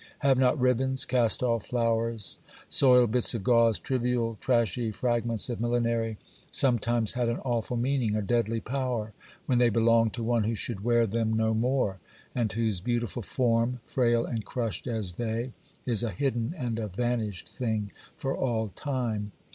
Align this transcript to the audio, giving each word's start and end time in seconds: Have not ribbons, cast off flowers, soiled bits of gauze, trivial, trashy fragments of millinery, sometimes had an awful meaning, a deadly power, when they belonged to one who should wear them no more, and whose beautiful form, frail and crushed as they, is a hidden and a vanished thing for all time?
Have 0.21 0.39
not 0.39 0.59
ribbons, 0.59 1.05
cast 1.05 1.43
off 1.43 1.67
flowers, 1.67 2.39
soiled 2.67 3.11
bits 3.11 3.35
of 3.35 3.43
gauze, 3.43 3.77
trivial, 3.77 4.35
trashy 4.41 4.89
fragments 4.89 5.47
of 5.47 5.61
millinery, 5.61 6.17
sometimes 6.49 7.13
had 7.13 7.29
an 7.29 7.37
awful 7.45 7.77
meaning, 7.77 8.15
a 8.15 8.23
deadly 8.23 8.59
power, 8.59 9.13
when 9.45 9.59
they 9.59 9.69
belonged 9.69 10.13
to 10.13 10.23
one 10.23 10.43
who 10.45 10.55
should 10.55 10.83
wear 10.83 11.05
them 11.05 11.31
no 11.33 11.53
more, 11.53 11.99
and 12.33 12.51
whose 12.53 12.81
beautiful 12.81 13.21
form, 13.21 13.79
frail 13.85 14.25
and 14.25 14.43
crushed 14.43 14.87
as 14.87 15.13
they, 15.13 15.51
is 15.85 16.01
a 16.01 16.09
hidden 16.09 16.55
and 16.57 16.79
a 16.79 16.87
vanished 16.87 17.47
thing 17.49 17.91
for 18.17 18.35
all 18.35 18.69
time? 18.69 19.33